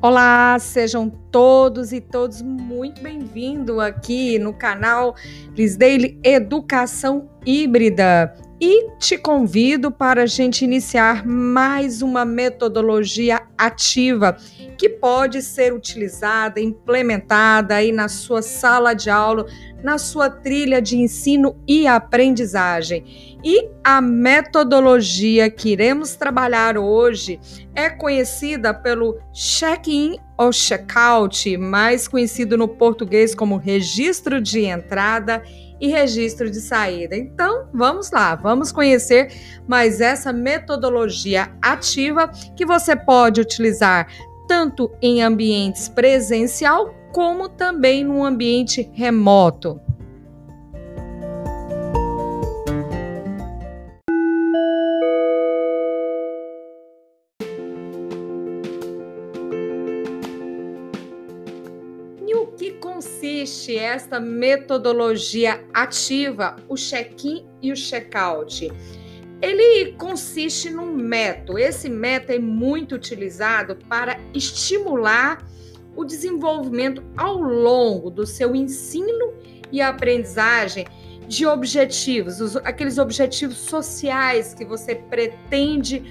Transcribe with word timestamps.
Olá, 0.00 0.58
sejam 0.58 1.10
todos 1.10 1.92
e 1.92 2.00
todos 2.00 2.40
muito 2.40 3.02
bem-vindos 3.02 3.78
aqui 3.78 4.38
no 4.38 4.54
canal 4.54 5.14
Lisdale 5.54 6.18
Educação 6.22 7.28
Híbrida 7.44 8.34
e 8.60 8.90
te 8.98 9.18
convido 9.18 9.90
para 9.90 10.22
a 10.22 10.26
gente 10.26 10.64
iniciar 10.64 11.26
mais 11.26 12.02
uma 12.02 12.24
metodologia 12.24 13.42
ativa 13.58 14.36
que 14.78 14.88
pode 14.88 15.42
ser 15.42 15.72
utilizada, 15.72 16.60
implementada 16.60 17.76
aí 17.76 17.92
na 17.92 18.08
sua 18.08 18.42
sala 18.42 18.94
de 18.94 19.10
aula, 19.10 19.46
na 19.84 19.98
sua 19.98 20.30
trilha 20.30 20.80
de 20.80 20.96
ensino 20.96 21.54
e 21.68 21.86
aprendizagem. 21.86 23.38
E 23.44 23.68
a 23.84 24.00
metodologia 24.00 25.50
que 25.50 25.72
iremos 25.72 26.16
trabalhar 26.16 26.78
hoje 26.78 27.38
é 27.74 27.90
conhecida 27.90 28.72
pelo 28.72 29.20
check-in 29.30 30.16
ou 30.38 30.50
check-out, 30.50 31.56
mais 31.58 32.08
conhecido 32.08 32.56
no 32.56 32.66
português 32.66 33.34
como 33.34 33.58
registro 33.58 34.40
de 34.40 34.64
entrada 34.64 35.42
e 35.78 35.88
registro 35.88 36.50
de 36.50 36.60
saída. 36.60 37.14
Então, 37.14 37.68
vamos 37.74 38.10
lá, 38.10 38.34
vamos 38.34 38.72
conhecer 38.72 39.30
mais 39.68 40.00
essa 40.00 40.32
metodologia 40.32 41.52
ativa 41.60 42.28
que 42.56 42.64
você 42.64 42.96
pode 42.96 43.42
utilizar 43.42 44.08
tanto 44.46 44.90
em 45.00 45.22
ambientes 45.22 45.88
presencial 45.88 46.94
como 47.12 47.48
também 47.48 48.02
no 48.02 48.24
ambiente 48.24 48.90
remoto. 48.92 49.80
E 62.26 62.34
o 62.34 62.48
que 62.48 62.72
consiste 62.72 63.76
esta 63.76 64.18
metodologia 64.18 65.64
ativa, 65.72 66.56
o 66.68 66.74
check-in 66.74 67.46
e 67.62 67.70
o 67.70 67.76
check-out? 67.76 68.72
Ele 69.44 69.92
consiste 69.92 70.70
num 70.70 70.96
método. 70.96 71.58
Esse 71.58 71.90
método 71.90 72.32
é 72.32 72.38
muito 72.38 72.94
utilizado 72.94 73.76
para 73.90 74.18
estimular 74.32 75.46
o 75.94 76.02
desenvolvimento 76.02 77.04
ao 77.14 77.36
longo 77.36 78.10
do 78.10 78.26
seu 78.26 78.56
ensino 78.56 79.34
e 79.70 79.82
aprendizagem 79.82 80.86
de 81.28 81.44
objetivos, 81.44 82.40
os, 82.40 82.56
aqueles 82.56 82.96
objetivos 82.96 83.58
sociais 83.58 84.54
que 84.54 84.64
você 84.64 84.94
pretende 84.94 86.02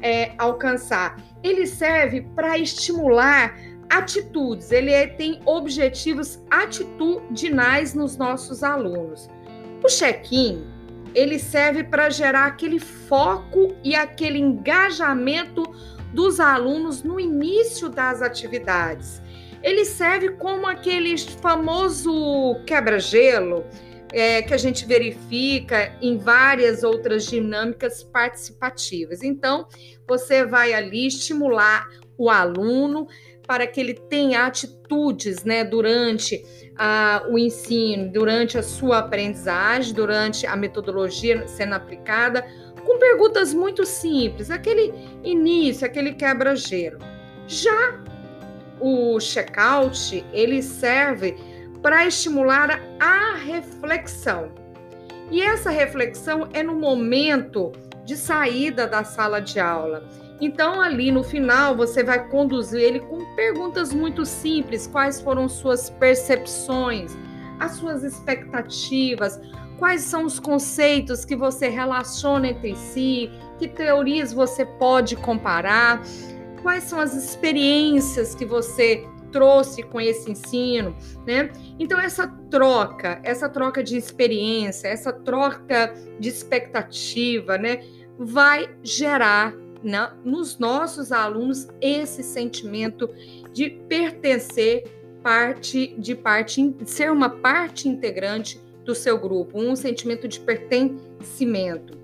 é, 0.00 0.32
alcançar. 0.38 1.22
Ele 1.42 1.66
serve 1.66 2.22
para 2.34 2.58
estimular 2.58 3.54
atitudes, 3.90 4.72
ele 4.72 4.92
é, 4.92 5.06
tem 5.06 5.40
objetivos 5.44 6.42
atitudinais 6.50 7.92
nos 7.92 8.16
nossos 8.16 8.62
alunos. 8.62 9.28
O 9.84 9.88
check-in, 9.88 10.77
ele 11.18 11.38
serve 11.38 11.84
para 11.84 12.10
gerar 12.10 12.46
aquele 12.46 12.78
foco 12.78 13.74
e 13.82 13.94
aquele 13.94 14.38
engajamento 14.38 15.62
dos 16.12 16.40
alunos 16.40 17.02
no 17.02 17.18
início 17.18 17.88
das 17.88 18.22
atividades 18.22 19.20
ele 19.62 19.84
serve 19.84 20.30
como 20.30 20.66
aquele 20.66 21.16
famoso 21.18 22.56
quebra-gelo 22.66 23.64
é, 24.12 24.40
que 24.42 24.54
a 24.54 24.56
gente 24.56 24.86
verifica 24.86 25.96
em 26.00 26.16
várias 26.16 26.82
outras 26.82 27.26
dinâmicas 27.26 28.02
participativas. 28.02 29.22
Então, 29.22 29.66
você 30.06 30.46
vai 30.46 30.72
ali 30.72 31.06
estimular 31.06 31.88
o 32.16 32.30
aluno 32.30 33.06
para 33.46 33.66
que 33.66 33.80
ele 33.80 33.94
tenha 33.94 34.46
atitudes 34.46 35.44
né, 35.44 35.64
durante 35.64 36.42
a, 36.78 37.24
o 37.28 37.38
ensino, 37.38 38.10
durante 38.10 38.56
a 38.56 38.62
sua 38.62 38.98
aprendizagem, 38.98 39.92
durante 39.92 40.46
a 40.46 40.56
metodologia 40.56 41.46
sendo 41.48 41.74
aplicada, 41.74 42.46
com 42.86 42.98
perguntas 42.98 43.52
muito 43.52 43.84
simples, 43.84 44.50
aquele 44.50 44.94
início, 45.24 45.86
aquele 45.86 46.14
quebra-gelo. 46.14 46.98
Já 47.46 48.00
o 48.80 49.18
check-out 49.18 50.24
ele 50.32 50.62
serve 50.62 51.36
para 51.82 52.06
estimular 52.06 52.80
a 53.00 53.34
reflexão. 53.34 54.52
E 55.30 55.42
essa 55.42 55.70
reflexão 55.70 56.48
é 56.52 56.62
no 56.62 56.74
momento 56.74 57.72
de 58.04 58.16
saída 58.16 58.86
da 58.86 59.04
sala 59.04 59.40
de 59.40 59.60
aula. 59.60 60.08
Então, 60.40 60.80
ali 60.80 61.10
no 61.10 61.24
final, 61.24 61.76
você 61.76 62.02
vai 62.04 62.28
conduzir 62.28 62.80
ele 62.80 63.00
com 63.00 63.24
perguntas 63.34 63.92
muito 63.92 64.24
simples: 64.24 64.86
quais 64.86 65.20
foram 65.20 65.48
suas 65.48 65.90
percepções, 65.90 67.16
as 67.58 67.72
suas 67.72 68.04
expectativas, 68.04 69.40
quais 69.78 70.02
são 70.02 70.24
os 70.24 70.38
conceitos 70.38 71.24
que 71.24 71.34
você 71.34 71.68
relaciona 71.68 72.48
entre 72.48 72.76
si, 72.76 73.30
que 73.58 73.68
teorias 73.68 74.32
você 74.32 74.64
pode 74.64 75.16
comparar? 75.16 76.02
Quais 76.62 76.84
são 76.84 77.00
as 77.00 77.14
experiências 77.14 78.34
que 78.34 78.44
você 78.44 79.04
trouxe 79.30 79.82
com 79.82 80.00
esse 80.00 80.30
ensino, 80.30 80.96
né? 81.26 81.50
Então 81.78 82.00
essa 82.00 82.26
troca, 82.50 83.20
essa 83.22 83.48
troca 83.48 83.82
de 83.82 83.96
experiência, 83.96 84.88
essa 84.88 85.12
troca 85.12 85.92
de 86.18 86.28
expectativa, 86.28 87.58
né, 87.58 87.80
vai 88.18 88.68
gerar 88.82 89.54
na, 89.82 90.14
nos 90.24 90.58
nossos 90.58 91.12
alunos 91.12 91.68
esse 91.80 92.22
sentimento 92.22 93.08
de 93.52 93.70
pertencer 93.70 94.84
parte 95.22 95.94
de 95.98 96.14
parte 96.14 96.74
ser 96.84 97.10
uma 97.10 97.28
parte 97.28 97.88
integrante 97.88 98.60
do 98.84 98.94
seu 98.94 99.18
grupo, 99.18 99.60
um 99.60 99.76
sentimento 99.76 100.26
de 100.26 100.40
pertencimento. 100.40 101.98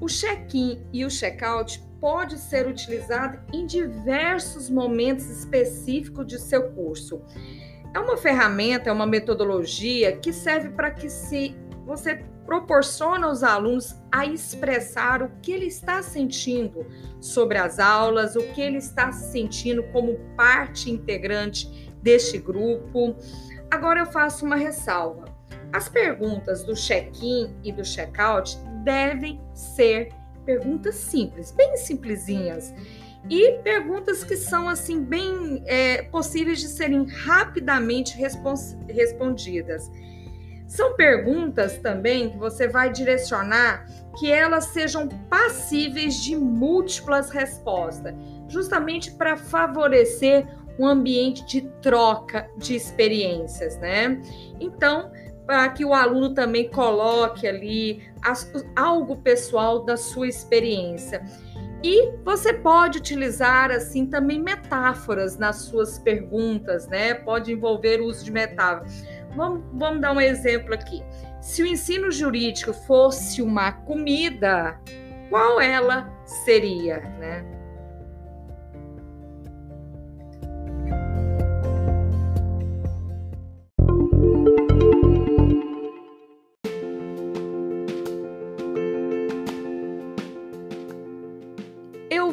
O 0.00 0.06
check-in 0.06 0.84
e 0.92 1.04
o 1.06 1.08
check-out 1.08 1.82
pode 2.02 2.36
ser 2.36 2.66
utilizado 2.66 3.38
em 3.52 3.64
diversos 3.64 4.68
momentos 4.68 5.30
específicos 5.30 6.26
de 6.26 6.36
seu 6.36 6.72
curso. 6.72 7.22
É 7.94 8.00
uma 8.00 8.16
ferramenta, 8.16 8.90
é 8.90 8.92
uma 8.92 9.06
metodologia 9.06 10.16
que 10.16 10.32
serve 10.32 10.70
para 10.70 10.90
que 10.90 11.08
se 11.08 11.54
você 11.86 12.24
proporciona 12.44 13.28
aos 13.28 13.44
alunos 13.44 13.94
a 14.10 14.26
expressar 14.26 15.22
o 15.22 15.30
que 15.40 15.52
ele 15.52 15.66
está 15.66 16.02
sentindo 16.02 16.84
sobre 17.20 17.56
as 17.56 17.78
aulas, 17.78 18.34
o 18.34 18.42
que 18.52 18.60
ele 18.60 18.78
está 18.78 19.12
sentindo 19.12 19.84
como 19.92 20.18
parte 20.36 20.90
integrante 20.90 21.92
deste 22.02 22.36
grupo. 22.36 23.14
Agora 23.70 24.00
eu 24.00 24.06
faço 24.06 24.44
uma 24.44 24.56
ressalva. 24.56 25.26
As 25.72 25.88
perguntas 25.88 26.64
do 26.64 26.74
check-in 26.74 27.54
e 27.62 27.70
do 27.70 27.82
check-out 27.82 28.58
devem 28.82 29.40
ser 29.54 30.08
perguntas 30.44 30.94
simples, 30.96 31.50
bem 31.50 31.76
simplesinhas. 31.76 32.72
E 33.30 33.52
perguntas 33.62 34.24
que 34.24 34.36
são 34.36 34.68
assim 34.68 35.02
bem 35.02 35.62
é, 35.66 36.02
possíveis 36.02 36.60
de 36.60 36.66
serem 36.66 37.04
rapidamente 37.04 38.16
respondidas. 38.88 39.90
São 40.66 40.96
perguntas 40.96 41.76
também 41.78 42.30
que 42.30 42.38
você 42.38 42.66
vai 42.66 42.90
direcionar 42.90 43.86
que 44.18 44.30
elas 44.30 44.64
sejam 44.66 45.06
passíveis 45.28 46.16
de 46.22 46.34
múltiplas 46.34 47.30
respostas, 47.30 48.14
justamente 48.48 49.12
para 49.12 49.36
favorecer 49.36 50.46
um 50.78 50.86
ambiente 50.86 51.44
de 51.46 51.60
troca 51.82 52.48
de 52.56 52.74
experiências, 52.74 53.76
né? 53.78 54.20
Então, 54.58 55.12
para 55.46 55.68
que 55.68 55.84
o 55.84 55.92
aluno 55.92 56.34
também 56.34 56.68
coloque 56.68 57.46
ali 57.46 58.02
as, 58.22 58.50
algo 58.76 59.16
pessoal 59.16 59.84
da 59.84 59.96
sua 59.96 60.28
experiência. 60.28 61.22
E 61.84 62.12
você 62.24 62.54
pode 62.54 62.98
utilizar 62.98 63.70
assim 63.72 64.06
também 64.06 64.38
metáforas 64.38 65.36
nas 65.36 65.56
suas 65.62 65.98
perguntas, 65.98 66.86
né? 66.86 67.14
Pode 67.14 67.52
envolver 67.52 68.00
o 68.00 68.06
uso 68.06 68.24
de 68.24 68.30
metáforas. 68.30 69.04
Vamos, 69.34 69.64
vamos 69.72 70.00
dar 70.00 70.12
um 70.12 70.20
exemplo 70.20 70.72
aqui. 70.72 71.02
Se 71.40 71.60
o 71.62 71.66
ensino 71.66 72.10
jurídico 72.12 72.72
fosse 72.72 73.42
uma 73.42 73.72
comida, 73.72 74.78
qual 75.28 75.60
ela 75.60 76.08
seria, 76.24 77.00
né? 77.18 77.61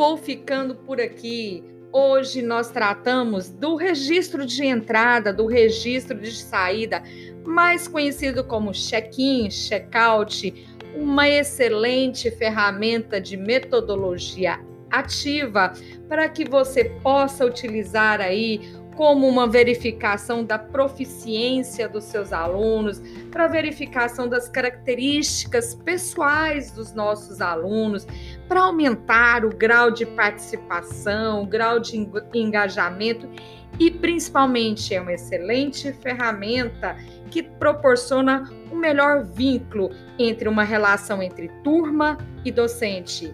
Vou 0.00 0.16
ficando 0.16 0.74
por 0.76 0.98
aqui. 0.98 1.62
Hoje 1.92 2.40
nós 2.40 2.70
tratamos 2.70 3.50
do 3.50 3.76
registro 3.76 4.46
de 4.46 4.64
entrada, 4.64 5.30
do 5.30 5.44
registro 5.44 6.18
de 6.18 6.32
saída, 6.32 7.02
mais 7.44 7.86
conhecido 7.86 8.42
como 8.42 8.72
check-in, 8.72 9.50
check-out, 9.50 10.54
uma 10.96 11.28
excelente 11.28 12.30
ferramenta 12.30 13.20
de 13.20 13.36
metodologia 13.36 14.58
ativa 14.90 15.74
para 16.08 16.30
que 16.30 16.48
você 16.48 16.84
possa 17.02 17.44
utilizar 17.44 18.22
aí 18.22 18.58
como 19.00 19.26
uma 19.26 19.46
verificação 19.46 20.44
da 20.44 20.58
proficiência 20.58 21.88
dos 21.88 22.04
seus 22.04 22.34
alunos, 22.34 23.00
para 23.30 23.46
verificação 23.48 24.28
das 24.28 24.46
características 24.46 25.74
pessoais 25.74 26.70
dos 26.72 26.92
nossos 26.92 27.40
alunos, 27.40 28.06
para 28.50 28.62
aumentar 28.62 29.44
o 29.44 29.48
grau 29.48 29.92
de 29.92 30.04
participação, 30.04 31.44
o 31.44 31.46
grau 31.46 31.78
de 31.78 31.96
engajamento 32.34 33.30
e 33.78 33.92
principalmente 33.92 34.92
é 34.92 35.00
uma 35.00 35.12
excelente 35.12 35.92
ferramenta 35.92 36.96
que 37.30 37.44
proporciona 37.44 38.50
um 38.72 38.74
melhor 38.74 39.24
vínculo 39.24 39.90
entre 40.18 40.48
uma 40.48 40.64
relação 40.64 41.22
entre 41.22 41.46
turma 41.62 42.18
e 42.44 42.50
docente. 42.50 43.32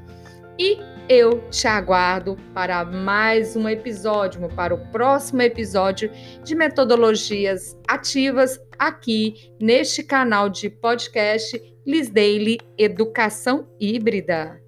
E 0.58 0.78
eu 1.08 1.40
te 1.48 1.66
aguardo 1.66 2.36
para 2.52 2.84
mais 2.84 3.56
um 3.56 3.66
episódio, 3.66 4.46
para 4.50 4.74
o 4.74 4.86
próximo 4.88 5.40
episódio 5.40 6.10
de 6.44 6.54
metodologias 6.54 7.74
ativas 7.88 8.60
aqui 8.78 9.50
neste 9.58 10.02
canal 10.02 10.50
de 10.50 10.68
podcast 10.68 11.58
Liz 11.86 12.10
Daily 12.10 12.58
Educação 12.76 13.66
Híbrida. 13.80 14.65